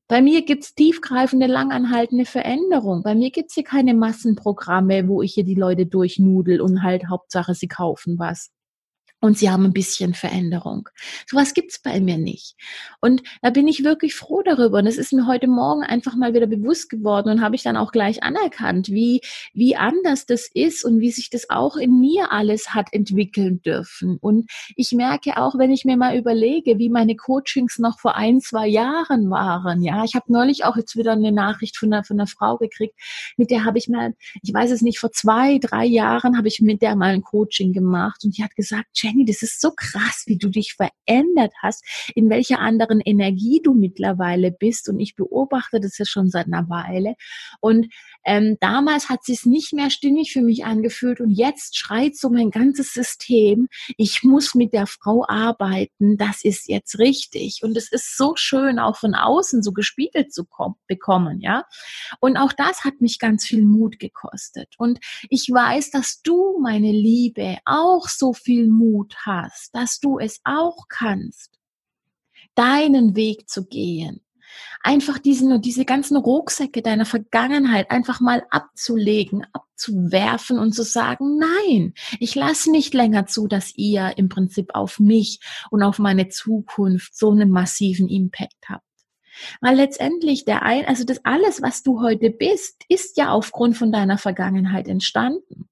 [0.10, 3.04] Bei mir gibt's tiefgreifende, langanhaltende Veränderung.
[3.04, 7.54] Bei mir gibt's hier keine Massenprogramme, wo ich hier die Leute durchnudel und halt Hauptsache,
[7.54, 8.52] sie kaufen was
[9.20, 10.90] und sie haben ein bisschen Veränderung.
[11.26, 12.56] Sowas gibt's bei mir nicht.
[13.02, 14.78] Und da bin ich wirklich froh darüber.
[14.78, 17.78] Und es ist mir heute Morgen einfach mal wieder bewusst geworden und habe ich dann
[17.78, 19.22] auch gleich anerkannt, wie,
[19.54, 24.18] wie anders das ist und wie sich das auch in mir alles hat entwickeln dürfen.
[24.22, 28.40] Und ich merke auch, wenn ich mir mal überlege, wie meine Coachings noch vor ein,
[28.40, 29.82] zwei Jahren waren.
[29.82, 32.94] Ja, ich habe neulich auch jetzt wieder eine Nachricht von einer, von einer Frau gekriegt,
[33.36, 36.62] mit der habe ich mal, ich weiß es nicht, vor zwei, drei Jahren habe ich
[36.62, 40.24] mit der mal ein Coaching gemacht und die hat gesagt, Jenny, das ist so krass,
[40.26, 41.84] wie du dich verändert hast,
[42.16, 44.90] in welcher anderen Energie du mittlerweile bist.
[44.90, 47.16] Und ich beobachte das ja schon seit einer Weile.
[47.62, 47.88] Und
[48.26, 52.52] ähm, damals hat es nicht mehr stimmig für mich angefühlt und jetzt schreit so mein
[52.52, 57.60] ganzes System, ich muss mit der Frau arbeiten, das ist jetzt richtig.
[57.64, 60.46] Und es ist so schön, auch von außen so gespiegelt zu
[60.88, 61.66] bekommen, ja.
[62.20, 64.74] Und auch das hat mich ganz viel Mut gekostet.
[64.78, 65.00] Und
[65.30, 70.88] ich weiß, dass du, meine Liebe, auch so viel Mut hast, dass du es auch
[70.90, 71.60] kannst,
[72.56, 74.22] deinen Weg zu gehen
[74.82, 81.94] einfach diesen, diese ganzen Rucksäcke deiner Vergangenheit einfach mal abzulegen, abzuwerfen und zu sagen, nein,
[82.20, 85.40] ich lasse nicht länger zu, dass ihr im Prinzip auf mich
[85.72, 88.84] und auf meine Zukunft so einen massiven Impact habt.
[89.62, 93.92] Weil letztendlich der ein, also das alles, was du heute bist, ist ja aufgrund von
[93.92, 95.70] deiner Vergangenheit entstanden.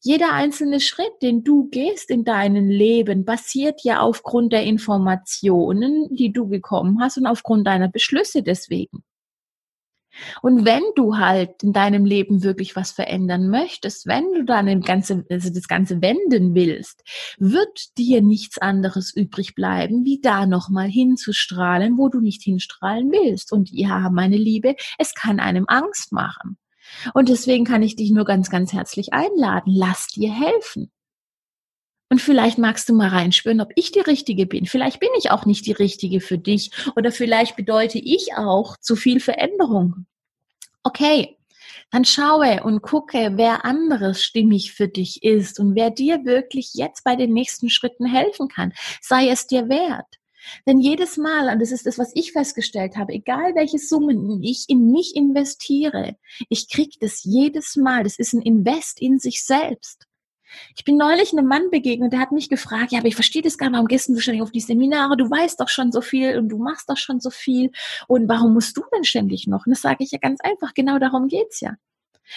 [0.00, 6.32] Jeder einzelne Schritt, den du gehst in deinem Leben, basiert ja aufgrund der Informationen, die
[6.32, 9.04] du bekommen hast und aufgrund deiner Beschlüsse deswegen.
[10.42, 15.24] Und wenn du halt in deinem Leben wirklich was verändern möchtest, wenn du dann ganze,
[15.30, 17.04] also das Ganze wenden willst,
[17.38, 23.52] wird dir nichts anderes übrig bleiben, wie da nochmal hinzustrahlen, wo du nicht hinstrahlen willst.
[23.52, 26.58] Und ja, meine Liebe, es kann einem Angst machen.
[27.14, 29.72] Und deswegen kann ich dich nur ganz, ganz herzlich einladen.
[29.74, 30.90] Lass dir helfen.
[32.10, 34.66] Und vielleicht magst du mal reinspüren, ob ich die Richtige bin.
[34.66, 36.70] Vielleicht bin ich auch nicht die Richtige für dich.
[36.96, 40.06] Oder vielleicht bedeute ich auch zu viel Veränderung.
[40.82, 41.36] Okay,
[41.90, 47.04] dann schaue und gucke, wer anderes stimmig für dich ist und wer dir wirklich jetzt
[47.04, 48.72] bei den nächsten Schritten helfen kann.
[49.00, 50.19] Sei es dir wert.
[50.66, 54.66] Denn jedes Mal, und das ist das, was ich festgestellt habe, egal welche Summen ich
[54.68, 56.16] in mich investiere,
[56.48, 58.04] ich kriege das jedes Mal.
[58.04, 60.06] Das ist ein Invest in sich selbst.
[60.76, 63.56] Ich bin neulich einem Mann begegnet, der hat mich gefragt, ja, aber ich verstehe das
[63.56, 65.16] gar nicht, warum gehst du ständig auf die Seminare?
[65.16, 67.70] Du weißt doch schon so viel und du machst doch schon so viel.
[68.08, 69.66] Und warum musst du denn ständig noch?
[69.66, 71.76] Und das sage ich ja ganz einfach, genau darum geht's ja.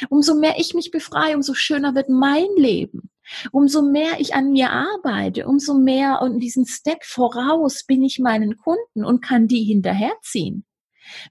[0.10, 3.10] Umso mehr ich mich befreie, umso schöner wird mein Leben.
[3.51, 8.58] Umso mehr ich an mir arbeite, umso mehr und diesen Step voraus bin ich meinen
[8.58, 10.65] Kunden und kann die hinterherziehen.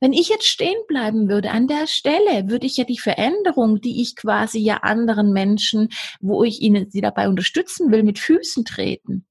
[0.01, 4.03] Wenn ich jetzt stehen bleiben würde an der Stelle, würde ich ja die Veränderung, die
[4.03, 5.88] ich quasi ja anderen Menschen,
[6.20, 9.27] wo ich ihnen sie dabei unterstützen will, mit Füßen treten.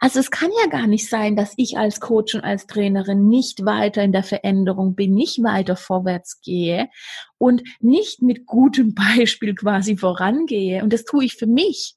[0.00, 3.64] Also es kann ja gar nicht sein, dass ich als Coach und als Trainerin nicht
[3.64, 6.88] weiter in der Veränderung bin, nicht weiter vorwärts gehe
[7.38, 10.82] und nicht mit gutem Beispiel quasi vorangehe.
[10.82, 11.94] Und das tue ich für mich.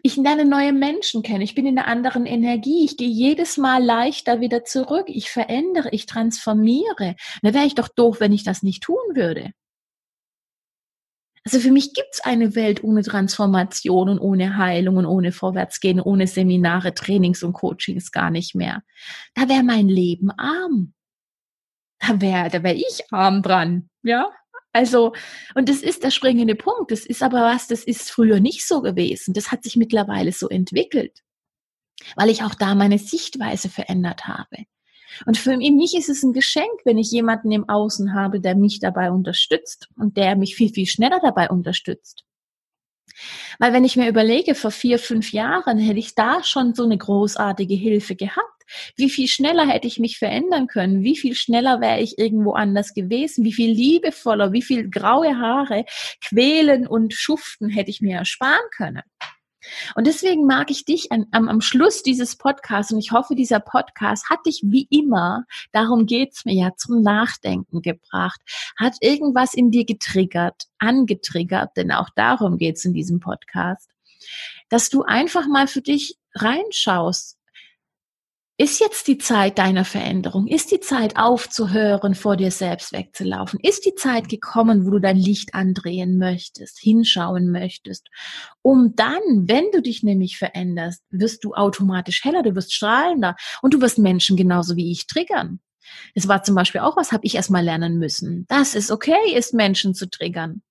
[0.00, 1.40] Ich lerne neue Menschen kennen.
[1.40, 2.84] Ich bin in einer anderen Energie.
[2.84, 5.06] Ich gehe jedes Mal leichter wieder zurück.
[5.08, 7.16] Ich verändere, ich transformiere.
[7.42, 9.50] Da wäre ich doch doof, wenn ich das nicht tun würde.
[11.48, 15.98] Also für mich gibt es eine Welt ohne Transformation und ohne Heilung und ohne Vorwärtsgehen,
[15.98, 18.82] ohne Seminare, Trainings und Coachings gar nicht mehr.
[19.32, 20.92] Da wäre mein Leben arm.
[22.00, 24.30] Da wäre da wär ich arm dran, ja.
[24.74, 25.14] Also,
[25.54, 26.90] und das ist der springende Punkt.
[26.90, 29.32] Das ist aber was, das ist früher nicht so gewesen.
[29.32, 31.22] Das hat sich mittlerweile so entwickelt,
[32.14, 34.66] weil ich auch da meine Sichtweise verändert habe.
[35.26, 38.80] Und für mich ist es ein Geschenk, wenn ich jemanden im Außen habe, der mich
[38.80, 42.24] dabei unterstützt und der mich viel, viel schneller dabei unterstützt.
[43.58, 46.98] Weil wenn ich mir überlege, vor vier, fünf Jahren hätte ich da schon so eine
[46.98, 48.46] großartige Hilfe gehabt.
[48.96, 51.02] Wie viel schneller hätte ich mich verändern können?
[51.02, 53.44] Wie viel schneller wäre ich irgendwo anders gewesen?
[53.44, 55.84] Wie viel liebevoller, wie viel graue Haare,
[56.22, 59.02] quälen und schuften hätte ich mir ersparen können?
[59.94, 64.28] Und deswegen mag ich dich am, am Schluss dieses Podcasts und ich hoffe, dieser Podcast
[64.30, 68.40] hat dich wie immer, darum geht's mir ja, zum Nachdenken gebracht,
[68.78, 73.90] hat irgendwas in dir getriggert, angetriggert, denn auch darum geht's in diesem Podcast,
[74.68, 77.37] dass du einfach mal für dich reinschaust,
[78.60, 80.48] ist jetzt die Zeit deiner Veränderung?
[80.48, 83.60] Ist die Zeit aufzuhören, vor dir selbst wegzulaufen?
[83.62, 88.08] Ist die Zeit gekommen, wo du dein Licht andrehen möchtest, hinschauen möchtest?
[88.60, 93.74] Um dann, wenn du dich nämlich veränderst, wirst du automatisch heller, du wirst strahlender und
[93.74, 95.60] du wirst Menschen genauso wie ich triggern.
[96.16, 98.44] Es war zum Beispiel auch was, habe ich erstmal lernen müssen.
[98.48, 100.62] Dass es okay ist, Menschen zu triggern.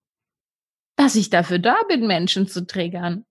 [0.97, 3.23] Dass ich dafür da bin, Menschen zu triggern.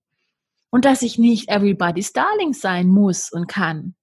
[0.71, 3.93] Und dass ich nicht everybody's darling sein muss und kann.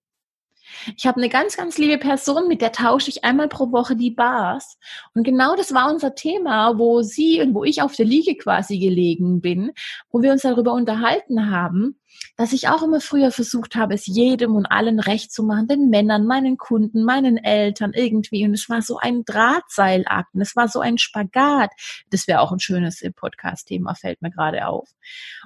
[0.97, 4.11] Ich habe eine ganz, ganz liebe Person, mit der tausche ich einmal pro Woche die
[4.11, 4.79] Bars.
[5.15, 8.79] Und genau das war unser Thema, wo sie und wo ich auf der Liege quasi
[8.79, 9.73] gelegen bin,
[10.11, 11.99] wo wir uns darüber unterhalten haben,
[12.37, 15.89] dass ich auch immer früher versucht habe, es jedem und allen recht zu machen, den
[15.89, 18.45] Männern, meinen Kunden, meinen Eltern irgendwie.
[18.45, 21.71] Und es war so ein Drahtseilakt und es war so ein Spagat.
[22.11, 24.89] Das wäre auch ein schönes Podcast-Thema, fällt mir gerade auf.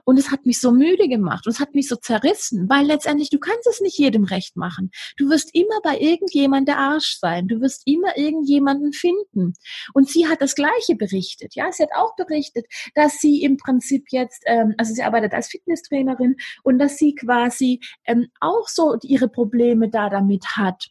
[0.04, 3.30] Und es hat mich so müde gemacht und es hat mich so zerrissen, weil letztendlich
[3.30, 4.90] du kannst es nicht jedem recht machen.
[5.16, 7.48] Du wirst immer bei irgendjemand der Arsch sein.
[7.48, 9.54] Du wirst immer irgendjemanden finden.
[9.92, 11.54] Und sie hat das Gleiche berichtet.
[11.54, 15.48] Ja, sie hat auch berichtet, dass sie im Prinzip jetzt, ähm, also sie arbeitet als
[15.48, 20.88] Fitnesstrainerin und dass sie quasi ähm, auch so ihre Probleme da damit hat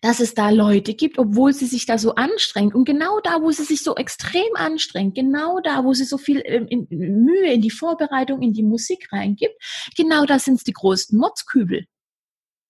[0.00, 2.74] dass es da Leute gibt, obwohl sie sich da so anstrengt.
[2.74, 6.42] Und genau da, wo sie sich so extrem anstrengt, genau da, wo sie so viel
[6.44, 9.54] ähm, in, Mühe in die Vorbereitung, in die Musik reingibt,
[9.96, 11.84] genau da sind es die größten Motzkübel.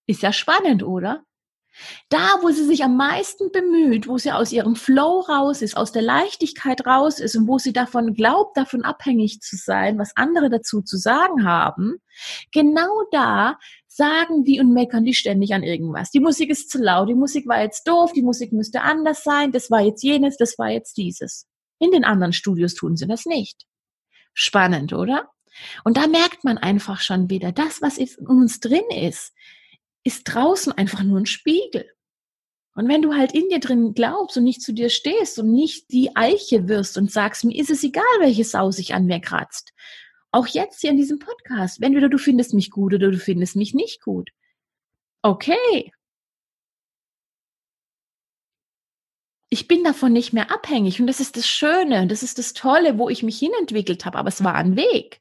[0.09, 1.25] Ist ja spannend, oder?
[2.09, 5.93] Da, wo sie sich am meisten bemüht, wo sie aus ihrem Flow raus ist, aus
[5.93, 10.49] der Leichtigkeit raus ist und wo sie davon glaubt, davon abhängig zu sein, was andere
[10.49, 11.97] dazu zu sagen haben,
[12.53, 16.11] genau da sagen die und meckern die ständig an irgendwas.
[16.11, 19.53] Die Musik ist zu laut, die Musik war jetzt doof, die Musik müsste anders sein,
[19.53, 21.47] das war jetzt jenes, das war jetzt dieses.
[21.79, 23.65] In den anderen Studios tun sie das nicht.
[24.35, 25.31] Spannend, oder?
[25.85, 29.33] Und da merkt man einfach schon wieder, das, was in uns drin ist,
[30.07, 31.91] ist draußen einfach nur ein Spiegel.
[32.75, 35.91] Und wenn du halt in dir drin glaubst und nicht zu dir stehst und nicht
[35.91, 39.73] die Eiche wirst und sagst, mir ist es egal, welche Sau sich an mir kratzt.
[40.31, 41.83] Auch jetzt hier in diesem Podcast.
[41.83, 44.31] Entweder du findest mich gut oder du findest mich nicht gut.
[45.23, 45.91] Okay.
[49.49, 52.53] Ich bin davon nicht mehr abhängig und das ist das Schöne und das ist das
[52.53, 55.21] Tolle, wo ich mich hinentwickelt habe, aber es war ein Weg.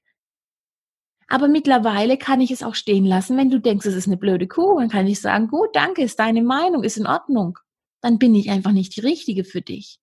[1.27, 4.47] Aber mittlerweile kann ich es auch stehen lassen, wenn du denkst, es ist eine blöde
[4.47, 7.57] Kuh, dann kann ich sagen, gut, danke, ist deine Meinung, ist in Ordnung.
[8.01, 9.99] Dann bin ich einfach nicht die Richtige für dich.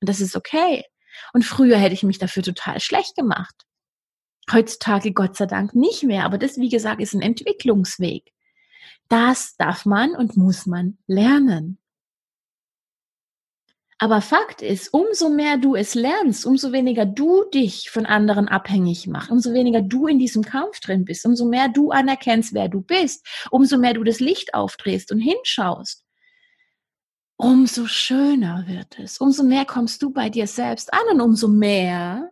[0.00, 0.84] Und das ist okay.
[1.34, 3.54] Und früher hätte ich mich dafür total schlecht gemacht.
[4.50, 8.32] Heutzutage Gott sei Dank nicht mehr, aber das, wie gesagt, ist ein Entwicklungsweg.
[9.08, 11.78] Das darf man und muss man lernen.
[14.00, 19.08] Aber Fakt ist, umso mehr du es lernst, umso weniger du dich von anderen abhängig
[19.08, 22.80] machst, umso weniger du in diesem Kampf drin bist, umso mehr du anerkennst, wer du
[22.80, 26.04] bist, umso mehr du das Licht aufdrehst und hinschaust,
[27.36, 32.30] umso schöner wird es, umso mehr kommst du bei dir selbst an und umso mehr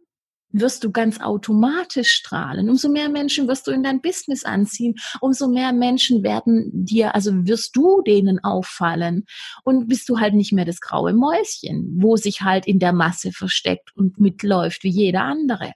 [0.61, 2.69] wirst du ganz automatisch strahlen.
[2.69, 7.33] Umso mehr Menschen wirst du in dein Business anziehen, umso mehr Menschen werden dir, also
[7.47, 9.25] wirst du denen auffallen
[9.65, 13.33] und bist du halt nicht mehr das graue Mäuschen, wo sich halt in der Masse
[13.33, 15.73] versteckt und mitläuft wie jeder andere.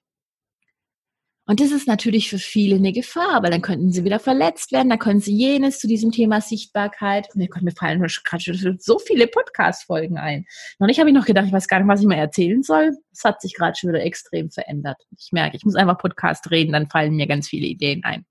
[1.50, 4.88] Und das ist natürlich für viele eine Gefahr, weil dann könnten sie wieder verletzt werden,
[4.88, 7.26] dann können sie jenes zu diesem Thema Sichtbarkeit.
[7.34, 10.46] Mir, mir fallen gerade so viele Podcast-Folgen ein.
[10.78, 12.92] Noch nicht habe ich noch gedacht, ich weiß gar nicht, was ich mal erzählen soll.
[13.12, 14.98] Es hat sich gerade schon wieder extrem verändert.
[15.18, 18.26] Ich merke, ich muss einfach Podcast reden, dann fallen mir ganz viele Ideen ein.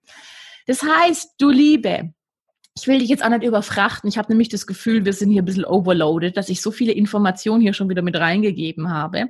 [0.66, 2.14] Das heißt, du Liebe,
[2.76, 4.08] ich will dich jetzt auch nicht überfrachten.
[4.08, 6.94] Ich habe nämlich das Gefühl, wir sind hier ein bisschen overloaded, dass ich so viele
[6.94, 9.26] Informationen hier schon wieder mit reingegeben habe,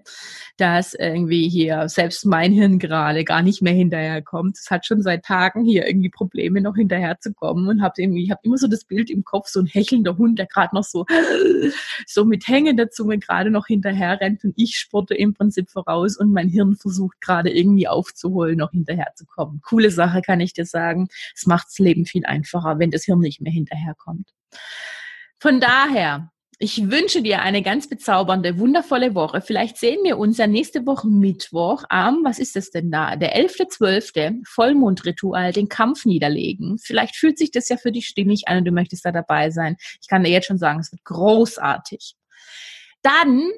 [0.57, 4.57] dass irgendwie hier selbst mein Hirn gerade gar nicht mehr hinterherkommt.
[4.59, 8.41] Es hat schon seit Tagen hier irgendwie Probleme, noch hinterherzukommen und habe irgendwie, ich habe
[8.43, 11.05] immer so das Bild im Kopf, so ein hechelnder Hund, der gerade noch so,
[12.05, 16.31] so mit hängender Zunge gerade noch hinterher rennt und ich sporte im Prinzip voraus und
[16.31, 19.61] mein Hirn versucht gerade irgendwie aufzuholen, noch hinterherzukommen.
[19.61, 21.07] Coole Sache, kann ich dir sagen.
[21.35, 24.29] Es macht das Leben viel einfacher, wenn das Hirn nicht nicht mehr hinterherkommt.
[25.39, 29.39] Von daher, ich wünsche dir eine ganz bezaubernde, wundervolle Woche.
[29.39, 33.15] Vielleicht sehen wir uns ja nächste Woche Mittwoch am, was ist das denn da?
[33.15, 34.41] Der 11.12.
[34.45, 36.77] Vollmondritual, den Kampf niederlegen.
[36.77, 39.77] Vielleicht fühlt sich das ja für dich stimmig an und du möchtest da dabei sein.
[40.01, 42.15] Ich kann dir jetzt schon sagen, es wird großartig.
[43.03, 43.49] Dann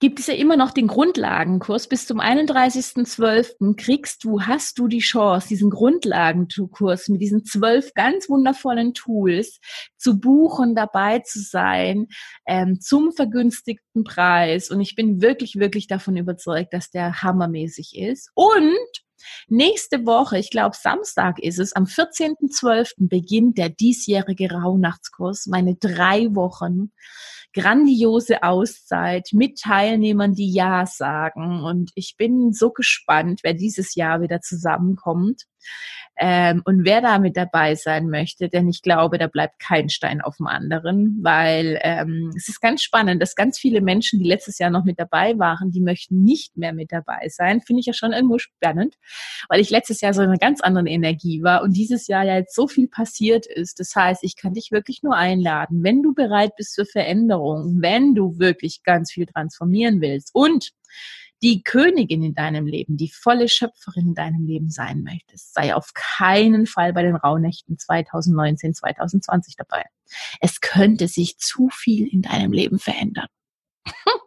[0.00, 1.88] gibt es ja immer noch den Grundlagenkurs.
[1.88, 3.76] Bis zum 31.12.
[3.76, 9.58] kriegst du, hast du die Chance, diesen Grundlagenkurs mit diesen zwölf ganz wundervollen Tools
[9.96, 12.06] zu buchen, dabei zu sein,
[12.46, 14.70] ähm, zum vergünstigten Preis.
[14.70, 18.30] Und ich bin wirklich, wirklich davon überzeugt, dass der hammermäßig ist.
[18.34, 18.76] Und
[19.48, 23.08] Nächste Woche, ich glaube Samstag ist es, am 14.12.
[23.08, 26.92] beginnt der diesjährige Rauhnachtskurs, meine drei Wochen
[27.54, 31.64] grandiose Auszeit mit Teilnehmern, die Ja sagen.
[31.64, 35.44] Und ich bin so gespannt, wer dieses Jahr wieder zusammenkommt
[36.20, 40.20] ähm, und wer da mit dabei sein möchte, denn ich glaube, da bleibt kein Stein
[40.20, 44.58] auf dem anderen, weil ähm, es ist ganz spannend, dass ganz viele Menschen, die letztes
[44.58, 47.60] Jahr noch mit dabei waren, die möchten nicht mehr mit dabei sein.
[47.60, 48.96] Finde ich ja schon irgendwo spannend,
[49.48, 52.36] weil ich letztes Jahr so in einer ganz anderen Energie war und dieses Jahr ja
[52.36, 53.78] jetzt so viel passiert ist.
[53.78, 58.16] Das heißt, ich kann dich wirklich nur einladen, wenn du bereit bist für Veränderung, wenn
[58.16, 60.72] du wirklich ganz viel transformieren willst und
[61.42, 65.92] die Königin in deinem Leben, die volle Schöpferin in deinem Leben sein möchtest, sei auf
[65.94, 69.84] keinen Fall bei den Rauhnächten 2019, 2020 dabei.
[70.40, 73.28] Es könnte sich zu viel in deinem Leben verändern.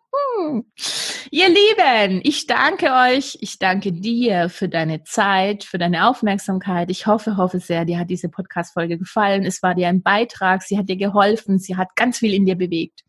[1.31, 6.89] Ihr Lieben, ich danke euch, ich danke dir für deine Zeit, für deine Aufmerksamkeit.
[6.89, 9.45] Ich hoffe, hoffe sehr, dir hat diese Podcast-Folge gefallen.
[9.45, 12.55] Es war dir ein Beitrag, sie hat dir geholfen, sie hat ganz viel in dir
[12.55, 13.01] bewegt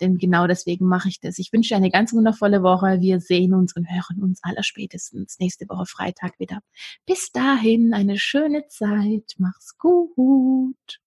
[0.00, 1.38] denn genau deswegen mache ich das.
[1.38, 3.00] Ich wünsche dir eine ganz wundervolle Woche.
[3.00, 6.60] Wir sehen uns und hören uns allerspätestens nächste Woche Freitag wieder.
[7.06, 9.34] Bis dahin eine schöne Zeit.
[9.38, 11.00] Mach's gut.